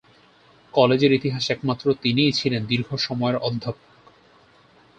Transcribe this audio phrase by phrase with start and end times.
[0.73, 3.87] কলেজের ইতিহাসে একমাত্র তিনিই ছিলেন দীর্ঘ সময়ের অধ্যাপক।